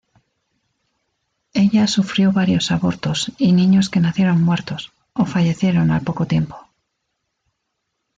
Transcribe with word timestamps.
Ella 1.53 1.85
sufrió 1.85 2.31
varios 2.31 2.71
abortos 2.71 3.33
y 3.37 3.51
niños 3.51 3.91
que 3.91 3.99
nacieron 3.99 4.41
muertos, 4.43 4.91
o 5.13 5.25
fallecieron 5.25 5.91
al 5.91 6.01
poco 6.01 6.25
tiempo. 6.25 6.65